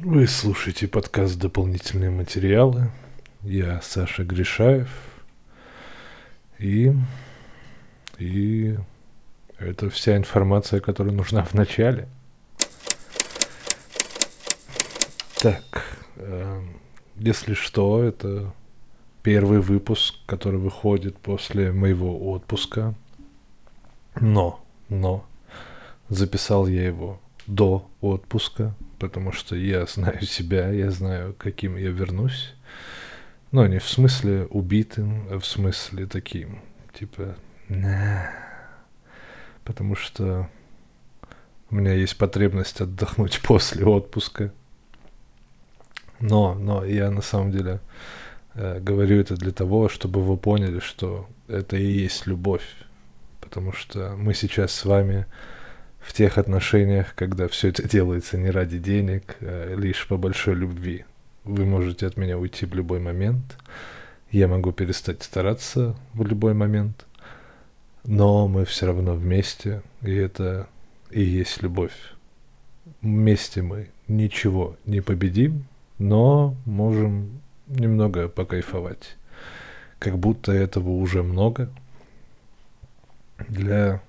[0.00, 2.92] Вы слушаете подкаст «Дополнительные материалы».
[3.42, 4.88] Я Саша Гришаев.
[6.60, 6.92] И...
[8.16, 8.76] И...
[9.58, 12.06] Это вся информация, которая нужна в начале.
[15.40, 15.84] Так,
[16.14, 16.62] э,
[17.16, 18.54] если что, это
[19.24, 22.94] первый выпуск, который выходит после моего отпуска.
[24.20, 25.26] Но, но,
[26.08, 32.54] записал я его до отпуска, потому что я знаю себя, я знаю, каким я вернусь.
[33.50, 36.60] Но не в смысле убитым, а в смысле таким,
[36.92, 37.36] типа,
[37.68, 38.30] на.
[39.64, 40.48] Потому что
[41.70, 44.52] у меня есть потребность отдохнуть после отпуска.
[46.20, 47.80] Но, но я на самом деле
[48.54, 52.66] э, говорю это для того, чтобы вы поняли, что это и есть любовь.
[53.40, 55.26] Потому что мы сейчас с вами
[56.00, 61.04] в тех отношениях, когда все это делается не ради денег, а лишь по большой любви.
[61.44, 63.56] Вы можете от меня уйти в любой момент,
[64.30, 67.06] я могу перестать стараться в любой момент,
[68.04, 70.68] но мы все равно вместе, и это
[71.10, 71.94] и есть любовь.
[73.00, 75.64] Вместе мы ничего не победим,
[75.98, 79.16] но можем немного покайфовать.
[79.98, 81.70] Как будто этого уже много
[83.48, 84.02] для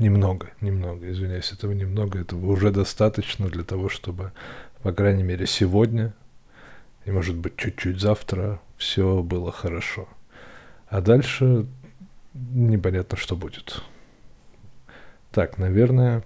[0.00, 4.32] Немного, немного, извиняюсь, этого немного, этого уже достаточно для того, чтобы,
[4.82, 6.14] по крайней мере, сегодня
[7.04, 10.08] и, может быть, чуть-чуть завтра все было хорошо.
[10.88, 11.66] А дальше
[12.32, 13.82] непонятно, что будет.
[15.32, 16.24] Так, наверное,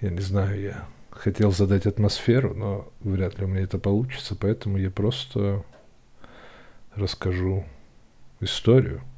[0.00, 4.78] я не знаю, я хотел задать атмосферу, но вряд ли у меня это получится, поэтому
[4.78, 5.62] я просто
[6.96, 7.64] расскажу
[8.40, 9.00] историю–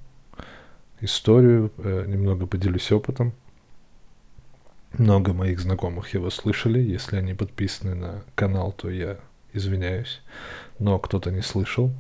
[1.01, 3.33] историю, э, немного поделюсь опытом.
[4.99, 6.79] Много моих знакомых его слышали.
[6.79, 9.19] Если они подписаны на канал, то я
[9.53, 10.21] извиняюсь.
[10.79, 11.91] Но кто-то не слышал.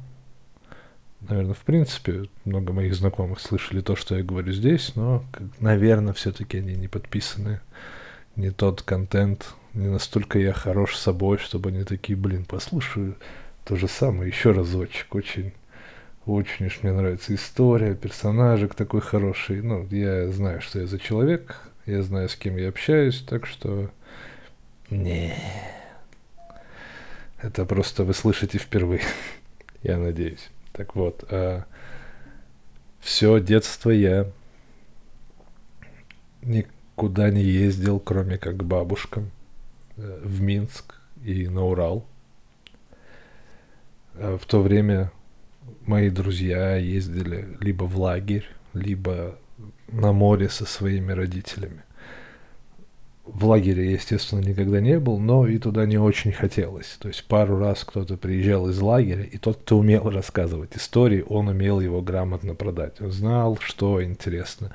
[1.21, 5.25] Наверное, в принципе, много моих знакомых слышали то, что я говорю здесь, но,
[5.59, 7.61] наверное, все-таки они не подписаны.
[8.37, 13.17] Не тот контент, не настолько я хорош собой, чтобы они такие, блин, послушаю
[13.65, 15.15] то же самое еще разочек.
[15.15, 15.55] Очень
[16.27, 19.61] очень уж мне нравится история, персонажик такой хороший.
[19.61, 23.91] Ну, я знаю, что я за человек, я знаю, с кем я общаюсь, так что...
[24.91, 25.35] Не.
[27.43, 29.03] Это просто вы слышите впервые,
[29.83, 30.49] я надеюсь.
[30.73, 31.65] Так вот, а
[33.01, 34.31] все детство я
[36.41, 39.31] никуда не ездил, кроме как к бабушкам
[39.97, 42.07] э, в Минск и на Урал.
[44.15, 45.13] А в то время
[45.87, 49.39] мои друзья ездили либо в лагерь, либо
[49.89, 51.83] на море со своими родителями.
[53.25, 56.99] В лагере, естественно, никогда не был, но и туда не очень хотелось.
[56.99, 61.49] То есть пару раз кто-то приезжал из лагеря, и тот, кто умел рассказывать истории, он
[61.49, 63.01] умел его грамотно продать.
[63.01, 64.73] Он знал, что интересно.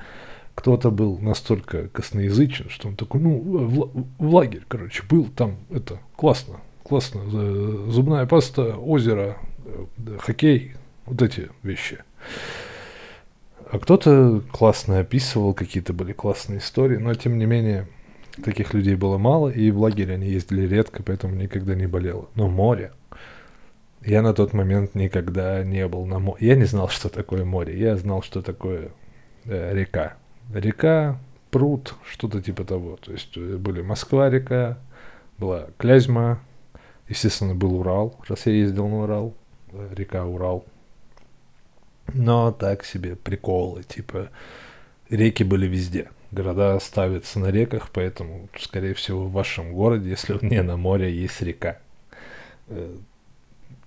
[0.56, 6.00] Кто-то был настолько косноязычен, что он такой, ну, в, в лагерь, короче, был там, это,
[6.16, 7.24] классно, классно,
[7.88, 10.74] зубная паста, озеро, э, хоккей,
[11.10, 11.98] вот эти вещи.
[13.70, 17.86] А кто-то классно описывал, какие-то были классные истории, но тем не менее
[18.42, 22.28] таких людей было мало, и в лагере они ездили редко, поэтому никогда не болело.
[22.34, 22.92] Но море.
[24.04, 26.46] Я на тот момент никогда не был на море.
[26.46, 27.78] Я не знал, что такое море.
[27.78, 28.92] Я знал, что такое
[29.44, 30.14] э, река.
[30.52, 32.96] Река, пруд, что-то типа того.
[32.96, 34.78] То есть э, были Москва-река,
[35.38, 36.40] была Клязьма,
[37.08, 39.34] естественно, был Урал, раз я ездил на Урал,
[39.72, 40.64] э, река Урал,
[42.14, 44.30] но так себе приколы, типа
[45.08, 46.10] реки были везде.
[46.30, 51.40] Города ставятся на реках, поэтому, скорее всего, в вашем городе, если не на море, есть
[51.42, 51.78] река.
[52.68, 52.96] Э,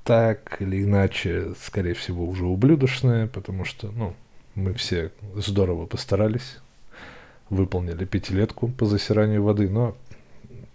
[0.04, 4.14] так или иначе, скорее всего, уже ублюдочная, потому что, ну,
[4.56, 6.58] мы все здорово постарались,
[7.50, 9.96] выполнили пятилетку по засиранию воды, но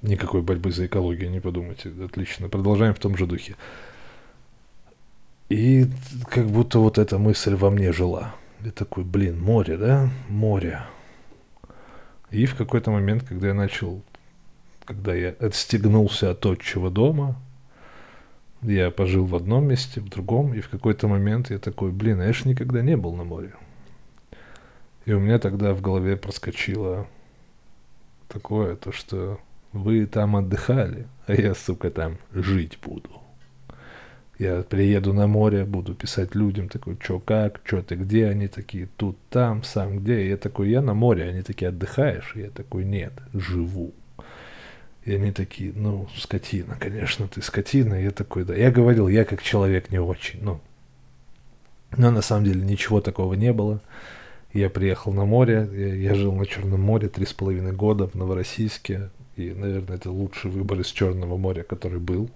[0.00, 1.92] никакой борьбы за экологию, не подумайте.
[2.02, 3.56] Отлично, продолжаем в том же духе.
[5.48, 5.86] И
[6.30, 8.34] как будто вот эта мысль во мне жила.
[8.64, 10.10] И такой, блин, море, да?
[10.28, 10.82] Море.
[12.30, 14.02] И в какой-то момент, когда я начал,
[14.84, 17.36] когда я отстегнулся от отчего дома,
[18.62, 22.26] я пожил в одном месте, в другом, и в какой-то момент я такой, блин, а
[22.26, 23.54] я ж никогда не был на море.
[25.06, 27.06] И у меня тогда в голове проскочило
[28.28, 29.40] такое, то что
[29.72, 33.08] вы там отдыхали, а я, сука, там жить буду.
[34.38, 38.28] Я приеду на море, буду писать людям, такой, чё, как, чё ты, где?
[38.28, 40.28] Они такие, тут, там, сам, где?
[40.28, 41.24] я такой, я на море.
[41.28, 42.34] Они такие, отдыхаешь?
[42.36, 43.92] я такой, нет, живу.
[45.04, 47.94] И они такие, ну, скотина, конечно, ты скотина.
[47.94, 48.54] Я такой, да.
[48.54, 50.60] Я говорил, я как человек не очень, ну.
[51.96, 53.80] Но на самом деле ничего такого не было.
[54.52, 58.14] Я приехал на море, я, я жил на Черном море три с половиной года в
[58.14, 59.10] Новороссийске.
[59.34, 62.30] И, наверное, это лучший выбор из Черного моря, который был.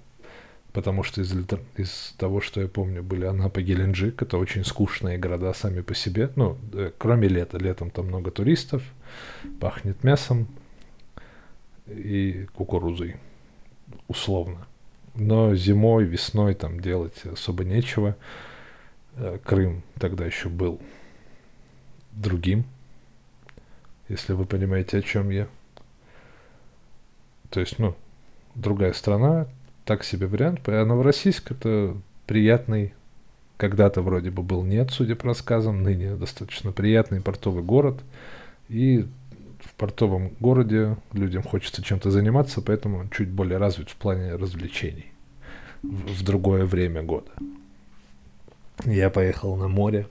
[0.72, 1.34] Потому что из,
[1.76, 4.22] из того, что я помню, были Анапа, Геленджик.
[4.22, 6.30] Это очень скучные города сами по себе.
[6.34, 7.58] Ну, э, кроме лета.
[7.58, 8.82] Летом там много туристов,
[9.60, 10.48] пахнет мясом,
[11.86, 13.16] и кукурузой,
[14.08, 14.66] условно.
[15.14, 18.16] Но зимой, весной там делать особо нечего.
[19.16, 20.80] Э, Крым тогда еще был
[22.12, 22.64] другим,
[24.08, 25.48] если вы понимаете, о чем я.
[27.50, 27.94] То есть, ну,
[28.54, 29.46] другая страна,
[29.84, 30.60] так себе вариант.
[30.66, 31.96] А Новороссийск это
[32.26, 32.94] приятный,
[33.56, 38.00] когда-то вроде бы был нет, судя по рассказам, ныне достаточно приятный портовый город.
[38.68, 39.06] И
[39.60, 45.12] в портовом городе людям хочется чем-то заниматься, поэтому он чуть более развит в плане развлечений
[45.82, 47.30] в, в другое время года.
[48.84, 50.08] Я поехал на море.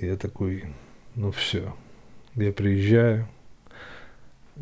[0.00, 0.64] Я такой,
[1.14, 1.74] ну все,
[2.34, 3.28] я приезжаю.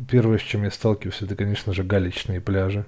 [0.09, 2.85] Первое, с чем я сталкиваюсь, это, конечно же, галечные пляжи.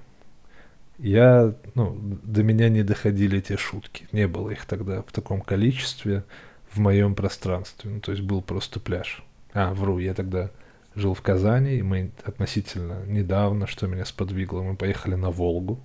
[0.98, 4.08] Я, ну, до меня не доходили те шутки.
[4.12, 6.24] Не было их тогда в таком количестве
[6.70, 7.90] в моем пространстве.
[7.90, 9.22] Ну, то есть был просто пляж.
[9.52, 10.50] А, вру, я тогда
[10.96, 15.78] жил в Казани, и мы относительно недавно, что меня сподвигло, мы поехали на Волгу.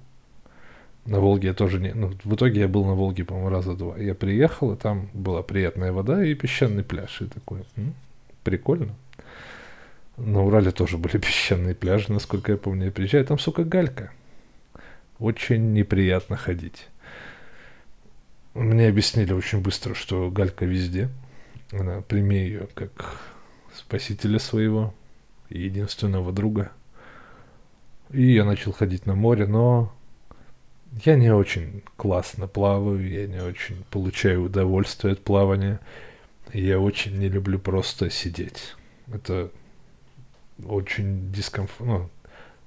[1.06, 1.94] На Волге я тоже не...
[1.94, 3.98] Ну, в итоге я был на Волге, по-моему, раза два.
[3.98, 7.22] Я приехал, и там была приятная вода и песчаный пляж.
[7.22, 7.94] И такой, м,
[8.44, 8.96] прикольно.
[10.18, 12.86] На Урале тоже были песчаные пляжи, насколько я помню.
[12.86, 14.12] Я приезжаю, там, сука, галька.
[15.24, 16.90] Очень неприятно ходить.
[18.54, 21.08] Мне объяснили очень быстро, что галька везде.
[21.72, 23.22] Она, прими ее как
[23.74, 24.94] спасителя своего
[25.48, 26.74] единственного друга.
[28.12, 29.94] И я начал ходить на море, но
[31.06, 35.80] я не очень классно плаваю, я не очень получаю удовольствие от плавания.
[36.52, 38.76] Я очень не люблю просто сидеть.
[39.08, 39.50] Это
[40.66, 41.86] очень дискомфортно.
[41.86, 42.10] Ну,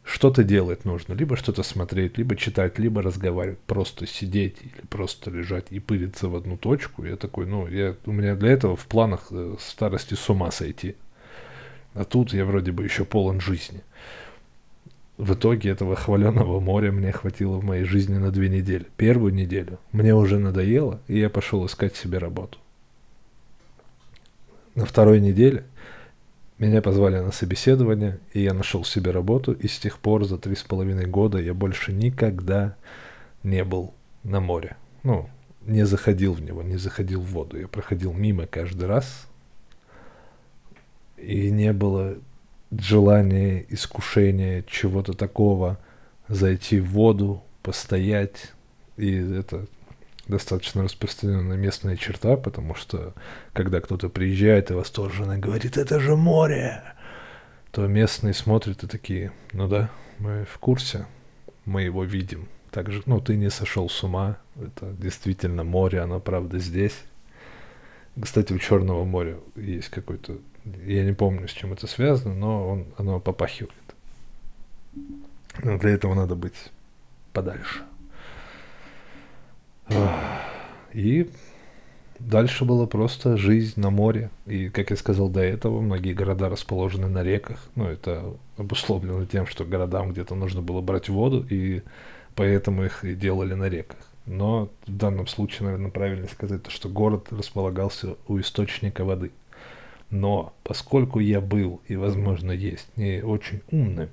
[0.07, 1.15] что-то делать нужно.
[1.15, 3.59] Либо что-то смотреть, либо читать, либо разговаривать.
[3.67, 7.05] Просто сидеть или просто лежать и пыриться в одну точку.
[7.05, 10.95] Я такой, ну, я, у меня для этого в планах э, старости с ума сойти.
[11.95, 13.83] А тут я вроде бы еще полон жизни.
[15.19, 18.87] В итоге этого хваленого моря мне хватило в моей жизни на две недели.
[18.97, 22.59] Первую неделю мне уже надоело, и я пошел искать себе работу.
[24.75, 25.65] На второй неделе
[26.59, 30.55] меня позвали на собеседование, и я нашел себе работу, и с тех пор за три
[30.55, 32.77] с половиной года я больше никогда
[33.43, 33.93] не был
[34.23, 34.77] на море.
[35.03, 35.29] Ну,
[35.67, 37.59] не заходил в него, не заходил в воду.
[37.59, 39.27] Я проходил мимо каждый раз,
[41.17, 42.17] и не было
[42.71, 45.79] желания, искушения чего-то такого,
[46.29, 48.53] зайти в воду, постоять.
[48.97, 49.67] И это
[50.29, 53.15] достаточно распространенная местная черта, потому что
[53.53, 56.83] когда кто-то приезжает и восторженно говорит, это же море,
[57.71, 61.07] то местные смотрят и такие, ну да, мы в курсе,
[61.65, 62.49] мы его видим.
[62.71, 66.97] Также, ну, ты не сошел с ума, это действительно море, оно правда здесь.
[68.21, 70.39] Кстати, у Черного моря есть какой-то
[70.85, 73.73] я не помню, с чем это связано, но он, оно попахивает.
[75.63, 76.73] Но для этого надо быть
[77.33, 77.85] подальше.
[80.93, 81.31] И
[82.19, 84.31] дальше была просто жизнь на море.
[84.47, 87.69] И, как я сказал до этого, многие города расположены на реках.
[87.75, 91.83] Ну, это обусловлено тем, что городам где-то нужно было брать воду, и
[92.35, 94.01] поэтому их и делали на реках.
[94.27, 99.31] Но в данном случае, наверное, правильно сказать, то, что город располагался у источника воды–
[100.11, 104.09] но поскольку я был и, возможно, есть не очень умным,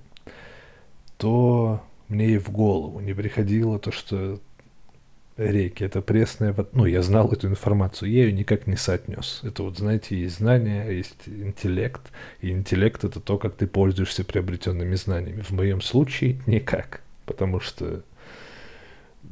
[1.18, 4.40] то мне и в голову не приходило то, что
[5.38, 6.70] реки это пресная вода.
[6.74, 9.42] Ну, я знал эту информацию, я ее никак не соотнес.
[9.44, 12.02] Это вот, знаете, есть знания, есть интеллект.
[12.42, 15.42] И интеллект это то, как ты пользуешься приобретенными знаниями.
[15.42, 17.02] В моем случае никак.
[17.26, 18.04] Потому что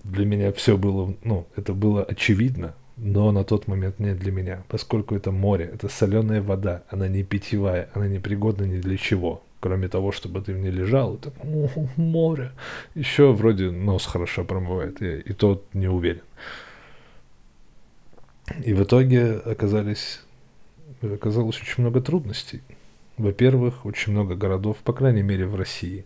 [0.04, 4.64] для меня все было, ну, это было очевидно но на тот момент не для меня,
[4.68, 9.42] поскольку это море, это соленая вода, она не питьевая, она не пригодна ни для чего,
[9.62, 11.32] кроме того, чтобы ты в ней лежал, это
[11.96, 12.52] море.
[12.96, 16.24] Еще вроде нос хорошо промывает, я и тот не уверен.
[18.66, 20.22] И в итоге оказались,
[21.02, 22.62] оказалось очень много трудностей.
[23.18, 26.06] Во-первых, очень много городов, по крайней мере в России.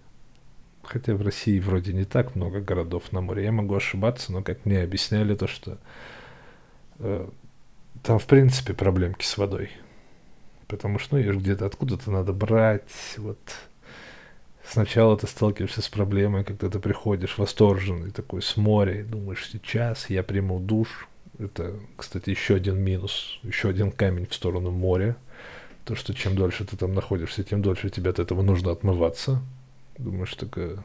[0.83, 3.45] Хотя в России вроде не так много городов на море.
[3.45, 5.79] Я могу ошибаться, но как мне объясняли то, что
[6.99, 7.27] Э,
[8.03, 9.69] там, в принципе, проблемки с водой.
[10.67, 13.39] Потому что, ну, ее где-то откуда-то надо брать, вот
[14.67, 20.09] Сначала ты сталкиваешься с проблемой, когда ты приходишь восторженный такой с моря и думаешь, сейчас
[20.09, 21.07] я приму душ.
[21.37, 25.17] Это, кстати, еще один минус, еще один камень в сторону моря.
[25.83, 29.41] То, что чем дольше ты там находишься, тем дольше тебе от этого нужно отмываться.
[29.99, 30.83] Думаешь, такая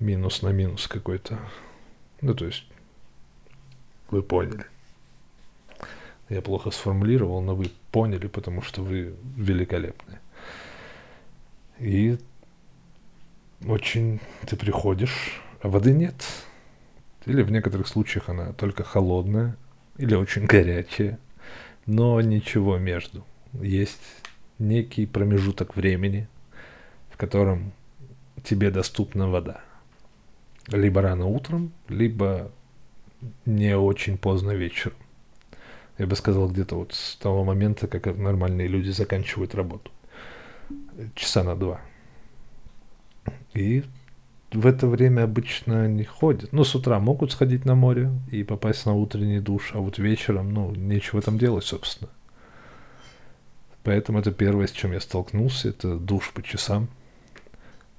[0.00, 1.38] минус на минус какой-то.
[2.22, 2.64] Ну, то есть,
[4.10, 4.64] вы поняли.
[6.32, 10.18] Я плохо сформулировал, но вы поняли, потому что вы великолепны.
[11.78, 12.16] И
[13.66, 16.14] очень ты приходишь, а воды нет.
[17.26, 19.58] Или в некоторых случаях она только холодная,
[19.98, 21.18] или очень горячая,
[21.84, 23.26] но ничего между.
[23.52, 24.00] Есть
[24.58, 26.28] некий промежуток времени,
[27.10, 27.72] в котором
[28.42, 29.60] тебе доступна вода.
[30.68, 32.50] Либо рано утром, либо
[33.44, 34.96] не очень поздно вечером.
[36.02, 39.92] Я бы сказал, где-то вот с того момента, как нормальные люди заканчивают работу
[41.14, 41.80] часа на два.
[43.54, 43.84] И
[44.52, 46.52] в это время обычно не ходят.
[46.52, 50.52] Ну, с утра могут сходить на море и попасть на утренний душ, а вот вечером,
[50.52, 52.10] ну, нечего там делать, собственно.
[53.84, 56.88] Поэтому это первое, с чем я столкнулся, это душ по часам.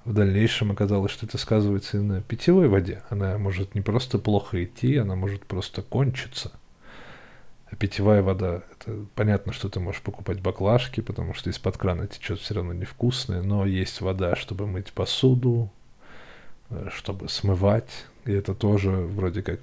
[0.04, 3.02] В дальнейшем оказалось, что это сказывается и на питьевой воде.
[3.10, 6.52] Она может не просто плохо идти, она может просто кончиться–
[7.84, 12.54] питьевая вода, это понятно, что ты можешь покупать баклажки, потому что из-под крана течет все
[12.54, 15.70] равно невкусное, но есть вода, чтобы мыть посуду,
[16.70, 19.60] э, чтобы смывать, и это тоже вроде как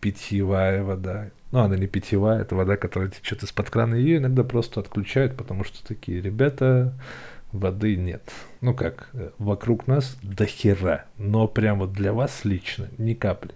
[0.00, 1.30] питьевая вода.
[1.52, 3.94] Ну, она не питьевая, это вода, которая течет из-под крана.
[3.94, 6.94] Ее иногда просто отключают, потому что такие ребята,
[7.54, 8.32] воды нет.
[8.60, 13.52] Ну как, э, вокруг нас до хера, но прямо для вас лично ни капли.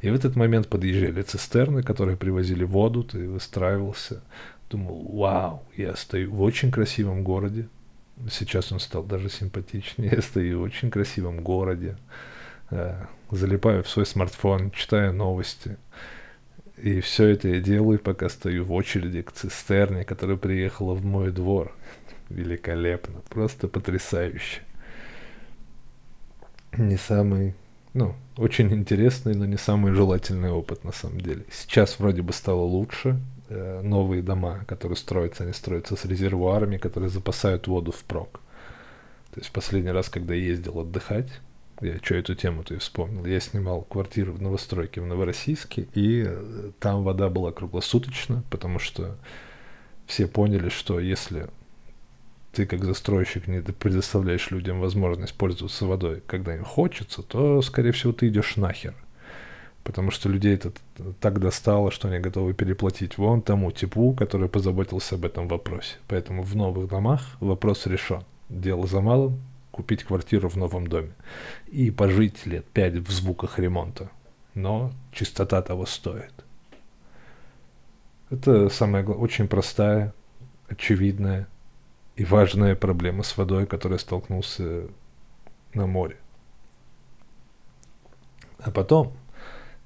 [0.00, 4.22] И в этот момент подъезжали цистерны, которые привозили воду, ты выстраивался.
[4.70, 7.68] Думал, вау, я стою в очень красивом городе.
[8.30, 10.10] Сейчас он стал даже симпатичнее.
[10.16, 11.96] Я стою в очень красивом городе.
[12.70, 15.76] Э, залипаю в свой смартфон, читаю новости.
[16.82, 21.30] И все это я делаю, пока стою в очереди к цистерне, которая приехала в мой
[21.30, 21.72] двор
[22.30, 24.62] великолепно, просто потрясающе.
[26.78, 27.54] Не самый,
[27.92, 31.44] ну, очень интересный, но не самый желательный опыт на самом деле.
[31.50, 33.20] Сейчас вроде бы стало лучше.
[33.48, 38.40] Э, новые дома, которые строятся, они строятся с резервуарами, которые запасают воду впрок.
[39.34, 41.28] То есть последний раз, когда я ездил отдыхать,
[41.80, 43.24] я что эту тему-то и вспомнил.
[43.24, 49.16] Я снимал квартиру в новостройке в Новороссийске, и э, там вода была круглосуточно, потому что
[50.06, 51.48] все поняли, что если
[52.52, 58.12] ты как застройщик не предоставляешь людям возможность пользоваться водой, когда им хочется, то, скорее всего,
[58.12, 58.94] ты идешь нахер.
[59.84, 60.72] Потому что людей это
[61.20, 65.96] так достало, что они готовы переплатить вон тому типу, который позаботился об этом вопросе.
[66.08, 68.24] Поэтому в новых домах вопрос решен.
[68.50, 69.40] Дело за малым–
[69.80, 71.12] купить квартиру в новом доме.
[71.68, 74.10] И пожить лет пять в звуках ремонта.
[74.54, 76.34] Но чистота того стоит.
[78.28, 80.12] Это самая очень простая,
[80.68, 81.48] очевидная
[82.14, 84.88] и важная проблема с водой, которой столкнулся
[85.72, 86.18] на море.
[88.58, 89.16] А потом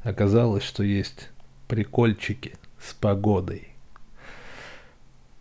[0.02, 1.30] оказалось, что есть
[1.68, 3.68] прикольчики с погодой.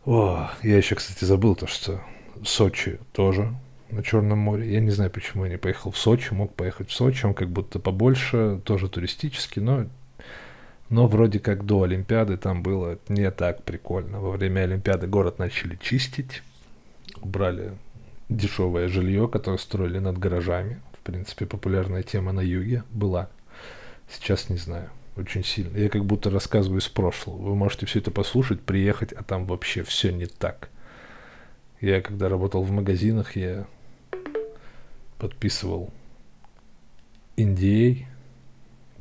[0.06, 2.04] О, я еще, кстати, забыл то, что
[2.46, 3.52] Сочи тоже
[3.94, 4.72] на Черном море.
[4.72, 6.34] Я не знаю, почему я не поехал в Сочи.
[6.34, 9.86] Мог поехать в Сочи, он как будто побольше, тоже туристический, но,
[10.90, 14.20] но вроде как до Олимпиады там было не так прикольно.
[14.20, 16.42] Во время Олимпиады город начали чистить
[17.22, 17.74] убрали
[18.30, 20.80] дешевое жилье, которое строили над гаражами.
[20.94, 23.30] В принципе, популярная тема на юге была.
[24.10, 24.90] Сейчас не знаю.
[25.16, 25.78] Очень сильно.
[25.78, 27.38] Я как будто рассказываю из прошлого.
[27.38, 30.70] Вы можете все это послушать, приехать, а там вообще все не так.
[31.82, 33.66] Я когда работал в магазинах, я
[35.24, 35.90] подписывал
[37.38, 38.04] NDA,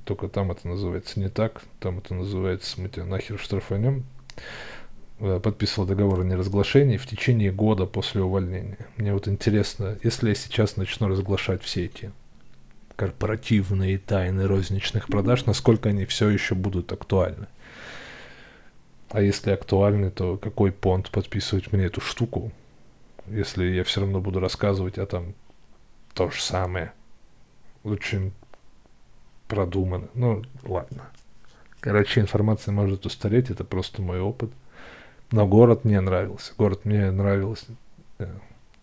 [0.05, 4.05] только там это называется не так, там это называется, мы тебя нахер штрафанем.
[5.19, 8.87] Э, подписывал договор о неразглашении в течение года после увольнения.
[8.99, 12.13] Мне вот интересно, если я сейчас начну разглашать все эти
[12.95, 17.49] корпоративные тайны розничных продаж, насколько они все еще будут актуальны.
[19.11, 22.53] А если актуальны, то какой понт подписывать мне эту штуку,
[23.27, 25.35] если я все равно буду рассказывать, а там
[26.15, 26.93] то же самое.
[27.85, 28.33] Очень
[29.49, 30.09] продумано.
[30.15, 31.09] Ну, ладно.
[31.81, 34.51] Короче, информация может устареть, это просто мой опыт.
[35.31, 36.53] Но город мне нравился.
[36.57, 37.65] Город мне нравилось
[38.19, 38.29] э,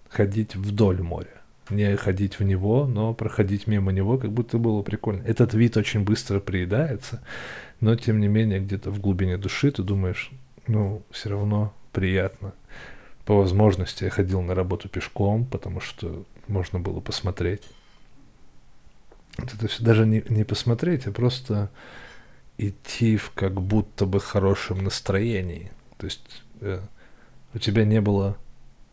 [0.10, 1.42] ходить вдоль моря.
[1.70, 5.22] Не ходить в него, но проходить мимо него, как будто было прикольно.
[5.24, 7.22] Этот вид очень быстро приедается,
[7.80, 10.32] но тем не менее где-то в глубине души ты думаешь,
[10.66, 12.54] ну, все равно приятно
[13.30, 17.64] по возможности я ходил на работу пешком, потому что можно было посмотреть.
[19.38, 21.70] Это все даже не, не посмотреть, а просто
[22.58, 25.72] идти в как будто бы хорошем настроении.
[25.98, 26.82] То есть э,
[27.54, 28.38] у тебя не было,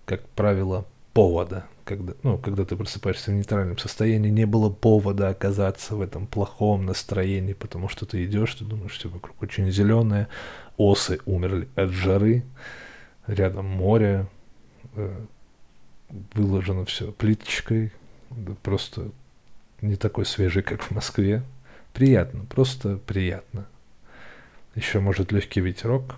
[0.05, 1.67] как правило, повода.
[1.85, 6.85] Когда, ну, когда ты просыпаешься в нейтральном состоянии, не было повода оказаться в этом плохом
[6.85, 10.29] настроении, потому что ты идешь, ты думаешь, все вокруг очень зеленое,
[10.77, 12.45] осы умерли от жары,
[13.27, 14.27] рядом море,
[14.95, 15.25] э,
[16.35, 17.93] выложено все плиточкой,
[18.63, 19.11] просто
[19.81, 21.43] не такой свежий, как в Москве.
[21.93, 23.67] Приятно, просто приятно.
[24.75, 26.17] Еще может легкий ветерок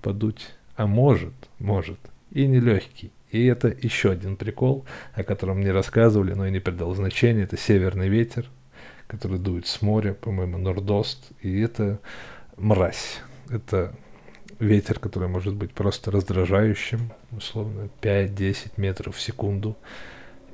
[0.00, 1.98] подуть, а может, может
[2.32, 3.12] и не легкий.
[3.30, 4.84] И это еще один прикол,
[5.14, 7.44] о котором мне рассказывали, но я не придал значения.
[7.44, 8.46] Это северный ветер,
[9.06, 11.30] который дует с моря, по-моему, нордост.
[11.40, 11.98] И это
[12.56, 13.20] мразь.
[13.48, 13.94] Это
[14.62, 19.76] ветер, который может быть просто раздражающим, условно 5-10 метров в секунду,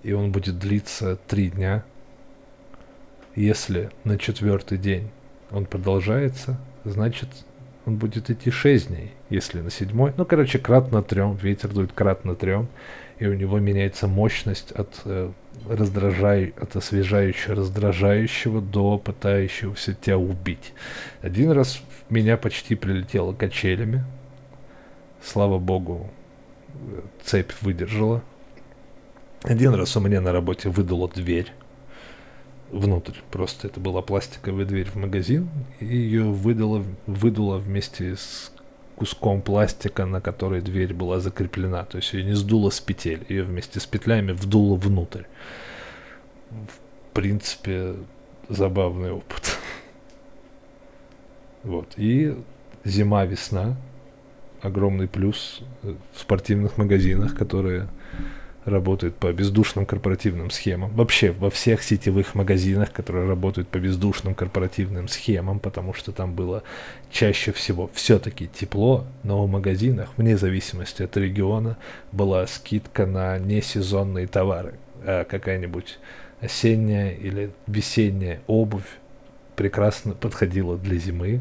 [0.02, 1.84] и он будет длиться 3 дня.
[3.34, 5.10] Если на четвертый день
[5.50, 7.28] он продолжается, значит
[7.84, 10.12] он будет идти 6 дней, если на седьмой.
[10.16, 12.68] Ну, короче, кратно трем, ветер дует кратно трем,
[13.18, 15.30] и у него меняется мощность от э,
[15.68, 20.72] раздражай, от освежающего, раздражающего до пытающегося тебя убить.
[21.20, 24.04] Один раз меня почти прилетело качелями.
[25.22, 26.10] Слава богу,
[27.22, 28.22] цепь выдержала.
[29.42, 31.52] Один раз у меня на работе выдала дверь
[32.70, 33.18] внутрь.
[33.30, 35.48] Просто это была пластиковая дверь в магазин,
[35.80, 38.52] и ее выдало, выдуло вместе с
[38.98, 41.84] куском пластика, на который дверь была закреплена.
[41.84, 45.22] То есть ее не сдуло с петель, ее вместе с петлями вдуло внутрь.
[46.50, 47.94] В принципе,
[48.48, 49.56] забавный опыт.
[51.62, 51.94] Вот.
[51.96, 52.36] И
[52.84, 53.76] зима-весна.
[54.60, 57.86] Огромный плюс в спортивных магазинах, которые
[58.68, 60.90] работают по бездушным корпоративным схемам.
[60.90, 66.62] Вообще во всех сетевых магазинах, которые работают по бездушным корпоративным схемам, потому что там было
[67.10, 71.76] чаще всего все-таки тепло, но в магазинах, вне зависимости от региона,
[72.12, 74.74] была скидка на несезонные товары.
[75.02, 75.98] А какая-нибудь
[76.40, 78.98] осенняя или весенняя обувь
[79.56, 81.40] прекрасно подходила для зимы,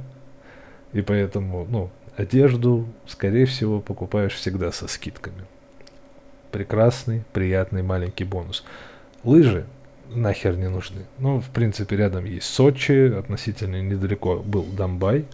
[0.94, 5.46] и поэтому, ну, одежду, скорее всего, покупаешь всегда со скидками
[6.52, 8.64] прекрасный, приятный маленький бонус.
[9.24, 9.66] Лыжи
[10.10, 11.06] нахер не нужны.
[11.20, 15.26] Ну, в принципе, рядом есть Сочи, относительно недалеко был Домбай,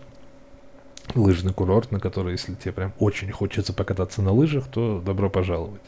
[1.15, 5.81] лыжный курорт, на который, если тебе прям очень хочется покататься на лыжах, то добро пожаловать.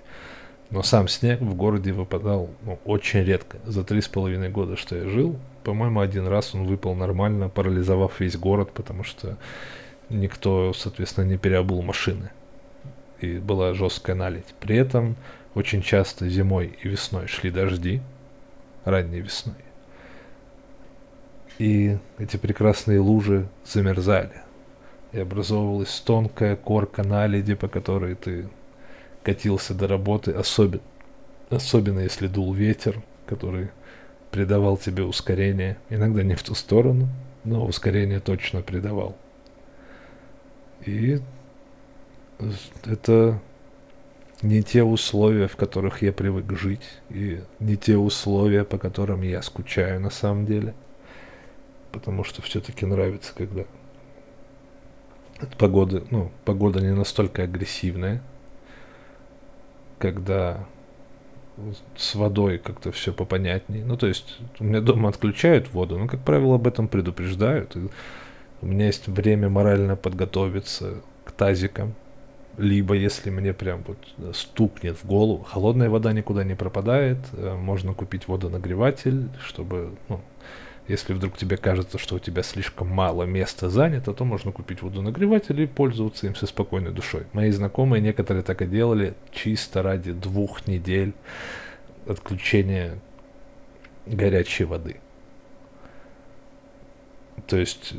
[0.72, 3.60] Но сам снег в городе выпадал ну, очень редко.
[3.66, 8.20] За три с половиной года, что я жил, по-моему, один раз он выпал нормально, парализовав
[8.20, 9.38] весь город, потому что
[10.10, 12.32] никто, соответственно, не переобул машины
[13.26, 14.54] и была жесткая наледь.
[14.60, 15.16] При этом
[15.54, 18.02] очень часто зимой и весной шли дожди,
[18.84, 19.56] ранней весной.
[21.58, 24.42] И эти прекрасные лужи замерзали.
[25.14, 28.50] И образовывалась тонкая корка наледи, по которой ты
[29.24, 30.84] катился до работы, особенно,
[31.50, 33.70] особенно если дул ветер, который
[34.32, 35.78] придавал тебе ускорение.
[35.90, 37.08] Иногда не в ту сторону,
[37.46, 39.16] но ускорение точно придавал.
[40.86, 41.22] И
[42.86, 43.40] это
[44.42, 49.42] не те условия, в которых я привык жить, и не те условия, по которым я
[49.42, 50.74] скучаю на самом деле.
[51.92, 53.64] Потому что все-таки нравится, когда
[55.58, 58.22] погода, ну, погода не настолько агрессивная,
[59.98, 60.66] когда
[61.96, 63.86] с водой как-то все попонятнее.
[63.86, 67.76] Ну, то есть, у меня дома отключают воду, но, как правило, об этом предупреждают.
[67.78, 67.90] И
[68.62, 71.96] у меня есть время морально подготовиться к тазикам,
[72.58, 77.56] либо если мне прям вот э, стукнет в голову, холодная вода никуда не пропадает, э,
[77.56, 80.22] можно купить водонагреватель, чтобы, ну,
[80.88, 85.60] если вдруг тебе кажется, что у тебя слишком мало места занято, то можно купить водонагреватель
[85.62, 87.24] и пользоваться им со спокойной душой.
[87.34, 91.14] Мои знакомые некоторые так и делали чисто ради двух недель
[92.08, 93.00] отключения
[94.06, 94.98] горячей воды.
[97.48, 97.94] То есть,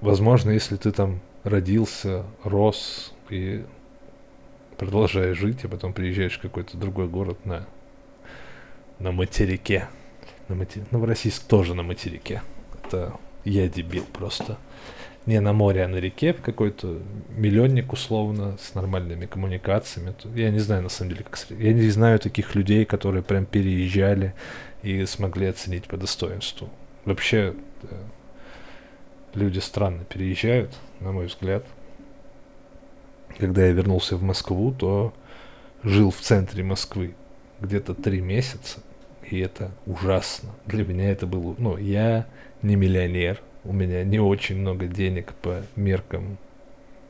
[0.00, 3.64] возможно, если ты там родился, рос, и
[4.78, 7.66] продолжаешь жить, а потом приезжаешь в какой-то другой город на,
[8.98, 9.88] на материке.
[10.48, 10.84] На матери...
[10.90, 12.42] Новороссийск тоже на материке.
[12.82, 13.14] Это
[13.44, 14.56] я дебил просто.
[15.26, 20.14] Не на море, а на реке, в какой-то миллионник условно, с нормальными коммуникациями.
[20.34, 21.38] Я не знаю, на самом деле, как...
[21.50, 24.34] Я не знаю таких людей, которые прям переезжали
[24.82, 26.70] и смогли оценить по достоинству.
[27.04, 27.54] Вообще,
[29.34, 31.66] люди странно переезжают, на мой взгляд
[33.38, 35.12] когда я вернулся в Москву, то
[35.82, 37.14] жил в центре Москвы
[37.60, 38.80] где-то три месяца,
[39.30, 40.50] и это ужасно.
[40.66, 41.54] Для меня это было...
[41.58, 42.26] Ну, я
[42.62, 46.38] не миллионер, у меня не очень много денег по меркам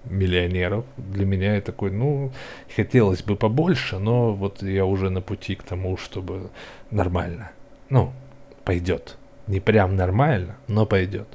[0.04, 0.84] миллионеров.
[0.96, 2.32] Для меня это такой, ну,
[2.74, 6.50] хотелось бы побольше, но вот я уже на пути к тому, чтобы
[6.90, 7.50] нормально.
[7.90, 8.12] Ну,
[8.64, 9.16] пойдет.
[9.46, 11.28] Не прям нормально, но пойдет.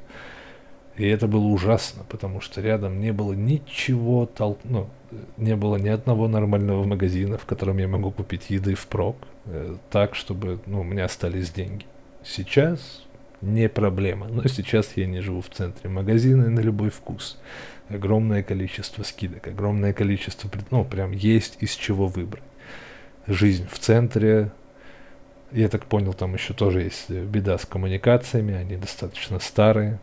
[0.96, 4.58] И это было ужасно, потому что рядом не было ничего, тол...
[4.62, 4.88] ну,
[5.36, 10.14] не было ни одного нормального магазина, в котором я могу купить еды впрок, э, так,
[10.14, 11.84] чтобы ну, у меня остались деньги.
[12.22, 13.04] Сейчас
[13.40, 15.90] не проблема, но сейчас я не живу в центре.
[15.90, 17.38] Магазины на любой вкус.
[17.88, 22.44] Огромное количество скидок, огромное количество, ну, прям есть из чего выбрать.
[23.26, 24.52] Жизнь в центре,
[25.50, 29.98] я так понял, там еще тоже есть беда с коммуникациями, они достаточно старые,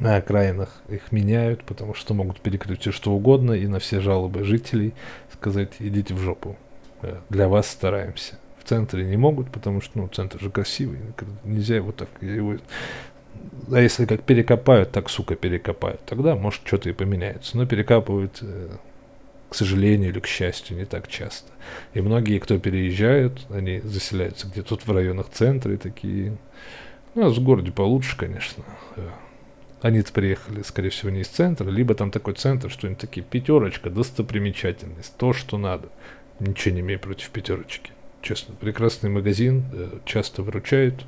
[0.00, 4.44] на окраинах их меняют, потому что могут перекрыть все что угодно и на все жалобы
[4.44, 4.94] жителей
[5.32, 6.56] сказать идите в жопу.
[7.02, 8.38] Э, для вас стараемся.
[8.58, 10.98] В центре не могут, потому что ну, центр же красивый,
[11.44, 12.08] нельзя его так...
[12.20, 12.56] Его...
[13.70, 16.00] А если как перекопают, так, сука, перекопают.
[16.06, 17.58] Тогда, может, что-то и поменяется.
[17.58, 18.70] Но перекапывают, э,
[19.50, 21.52] к сожалению или к счастью, не так часто.
[21.92, 26.36] И многие, кто переезжают, они заселяются где-то тут в районах центра и такие...
[27.14, 28.64] Ну, нас в городе получше, конечно.
[29.84, 35.14] Они-то приехали, скорее всего, не из центра, либо там такой центр, что-нибудь такие, пятерочка, достопримечательность,
[35.18, 35.90] то, что надо.
[36.40, 37.92] Ничего не имею против пятерочки.
[38.22, 41.04] Честно, прекрасный магазин, э, часто выручают.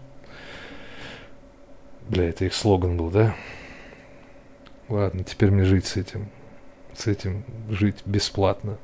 [2.10, 3.34] Бля, это их слоган был, да?
[4.90, 6.28] Ладно, теперь мне жить с этим.
[6.94, 8.76] С этим жить бесплатно.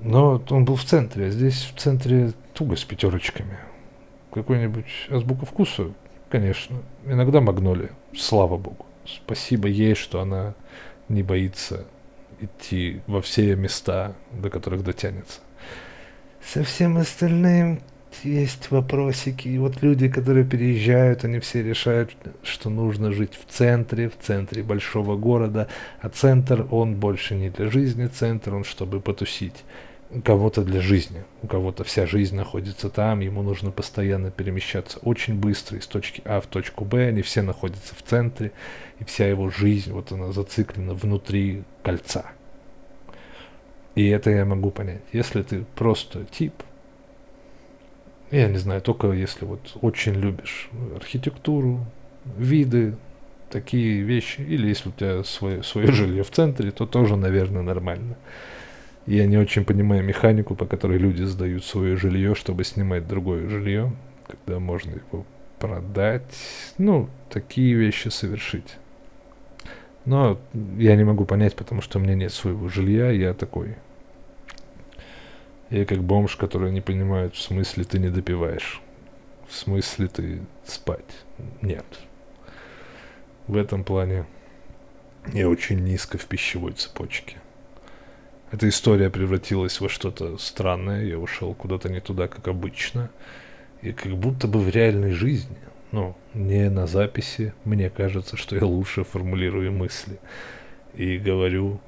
[0.00, 3.58] Но он был в центре, а здесь в центре туго с пятерочками.
[4.30, 5.92] Какой-нибудь азбука вкуса
[6.28, 6.82] Конечно.
[7.04, 7.90] Иногда магнолия.
[8.16, 8.86] Слава богу.
[9.04, 10.54] Спасибо ей, что она
[11.08, 11.84] не боится
[12.40, 15.40] идти во все места, до которых дотянется.
[16.42, 17.80] Со всем остальным
[18.22, 19.48] есть вопросики.
[19.48, 24.62] И вот люди, которые переезжают, они все решают, что нужно жить в центре, в центре
[24.62, 25.68] большого города.
[26.00, 29.64] А центр, он больше не для жизни центр, он чтобы потусить
[30.10, 35.34] у кого-то для жизни, у кого-то вся жизнь находится там, ему нужно постоянно перемещаться очень
[35.34, 38.52] быстро из точки А в точку Б, они все находятся в центре,
[39.00, 42.26] и вся его жизнь, вот она зациклена внутри кольца.
[43.94, 45.02] И это я могу понять.
[45.12, 46.54] Если ты просто тип,
[48.30, 51.84] я не знаю, только если вот очень любишь архитектуру,
[52.36, 52.96] виды,
[53.50, 58.16] такие вещи, или если у тебя свое, свое жилье в центре, то тоже, наверное, нормально.
[59.06, 63.92] Я не очень понимаю механику, по которой люди сдают свое жилье, чтобы снимать другое жилье,
[64.26, 65.24] когда можно его
[65.60, 66.24] продать.
[66.76, 68.76] Ну, такие вещи совершить.
[70.06, 70.40] Но
[70.76, 73.76] я не могу понять, потому что у меня нет своего жилья, я такой.
[75.70, 78.82] Я как бомж, который не понимает, в смысле ты не допиваешь.
[79.48, 81.24] В смысле ты спать.
[81.62, 81.86] Нет.
[83.46, 84.26] В этом плане
[85.32, 87.36] я очень низко в пищевой цепочке
[88.50, 93.10] эта история превратилась во что-то странное, я ушел куда-то не туда, как обычно,
[93.82, 95.56] и как будто бы в реальной жизни,
[95.92, 100.18] ну, не на записи, мне кажется, что я лучше формулирую мысли
[100.94, 101.80] и говорю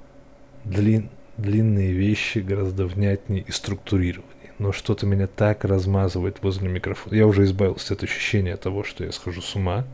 [0.65, 4.53] длин, длинные вещи гораздо внятнее и структурированнее.
[4.59, 7.15] Но что-то меня так размазывает возле микрофона.
[7.15, 9.85] Я уже избавился от ощущения того, что я схожу с ума.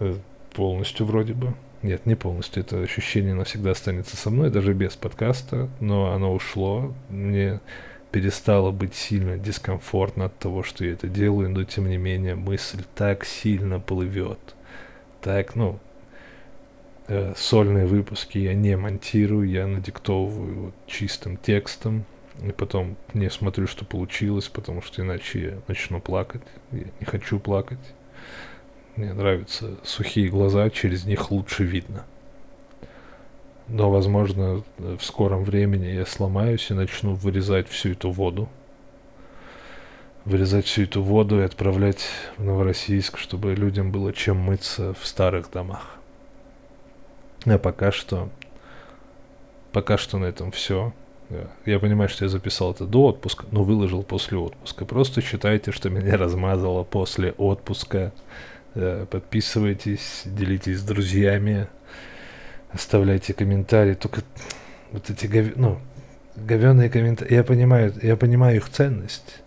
[0.00, 0.16] Э,
[0.54, 1.54] полностью вроде бы.
[1.84, 2.62] Нет, не полностью.
[2.62, 6.94] Это ощущение навсегда останется со мной, даже без подкаста, но оно ушло.
[7.10, 7.60] Мне
[8.10, 12.82] перестало быть сильно дискомфортно от того, что я это делаю, но тем не менее мысль
[12.94, 14.38] так сильно плывет.
[15.20, 15.78] Так, ну,
[17.08, 22.06] э, сольные выпуски я не монтирую, я надиктовываю вот чистым текстом,
[22.42, 26.44] и потом не смотрю, что получилось, потому что иначе я начну плакать.
[26.72, 27.92] Я не хочу плакать.
[28.96, 32.04] Мне нравятся сухие глаза, через них лучше видно.
[33.66, 38.48] Но, возможно, в скором времени я сломаюсь и начну вырезать всю эту воду.
[40.24, 45.50] Вырезать всю эту воду и отправлять в Новороссийск, чтобы людям было чем мыться в старых
[45.50, 45.96] домах.
[47.46, 48.28] А пока что...
[49.72, 50.92] Пока что на этом все.
[51.66, 54.84] Я понимаю, что я записал это до отпуска, но выложил после отпуска.
[54.84, 58.12] Просто считайте, что меня размазало после отпуска.
[58.74, 61.68] Э, подписывайтесь, делитесь с друзьями,
[62.70, 63.94] оставляйте комментарии.
[63.94, 64.22] Только
[64.90, 65.56] вот эти гов...
[65.56, 65.78] ну,
[66.36, 69.42] говенные комментарии, я понимаю, я понимаю их ценность.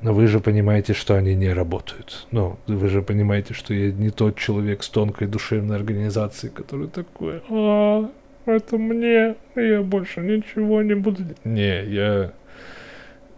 [0.00, 2.28] Но вы же понимаете, что они не работают.
[2.30, 7.42] Ну, вы же понимаете, что я не тот человек с тонкой душевной организацией, который такой,
[7.50, 8.08] а,
[8.46, 11.44] это мне, я больше ничего не буду делать.
[11.44, 12.32] Не, я,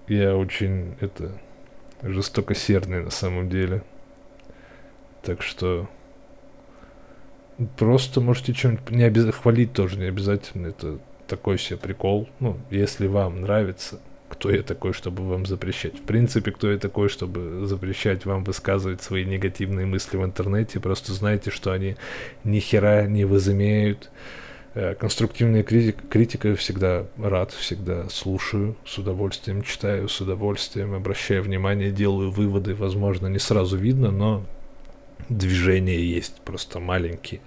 [0.07, 1.33] я очень, это,
[2.03, 3.83] жестокосердный на самом деле.
[5.23, 5.89] Так что
[7.77, 10.69] просто можете чем-нибудь не обязательно хвалить тоже не обязательно.
[10.69, 12.29] Это такой себе прикол.
[12.41, 15.99] Ну, если вам нравится, кто я такой, чтобы вам запрещать.
[15.99, 20.81] В принципе, кто я такой, чтобы запрещать вам высказывать свои негативные мысли в интернете.
[20.81, 21.97] Просто знайте, что они
[22.45, 24.11] ни хера не возымеют.
[24.75, 31.91] Э, конструктивная критика, критика всегда рад, всегда слушаю, с удовольствием читаю, с удовольствием обращаю внимание,
[31.91, 32.75] делаю выводы.
[32.75, 34.47] Возможно, не сразу видно, но
[35.29, 37.41] движения есть, просто маленькие.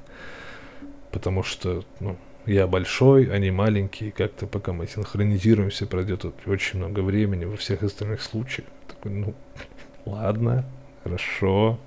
[1.12, 7.46] Потому что, ну, я большой, они маленькие, как-то пока мы синхронизируемся, пройдет очень много времени
[7.46, 8.68] во всех остальных случаях.
[8.88, 9.36] Такой, ну,
[10.06, 10.66] ладно,
[11.04, 11.80] хорошо,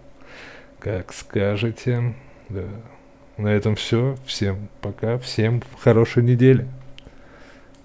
[0.79, 2.15] как скажете.
[2.49, 2.65] Да.
[3.37, 4.17] На этом все.
[4.25, 6.67] Всем пока, всем хорошей недели.